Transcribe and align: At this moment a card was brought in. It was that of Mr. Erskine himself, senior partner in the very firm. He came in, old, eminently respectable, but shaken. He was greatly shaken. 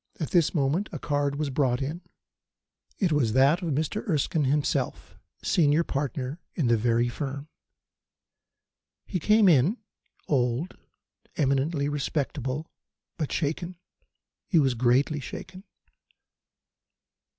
At 0.19 0.31
this 0.31 0.55
moment 0.55 0.89
a 0.91 0.97
card 0.97 1.35
was 1.35 1.51
brought 1.51 1.79
in. 1.79 2.01
It 2.97 3.11
was 3.11 3.33
that 3.33 3.61
of 3.61 3.71
Mr. 3.75 3.97
Erskine 4.09 4.45
himself, 4.45 5.15
senior 5.43 5.83
partner 5.83 6.39
in 6.55 6.65
the 6.69 6.75
very 6.75 7.07
firm. 7.07 7.47
He 9.05 9.19
came 9.19 9.47
in, 9.47 9.77
old, 10.27 10.75
eminently 11.37 11.87
respectable, 11.87 12.65
but 13.19 13.31
shaken. 13.31 13.75
He 14.47 14.57
was 14.57 14.73
greatly 14.73 15.19
shaken. 15.19 15.65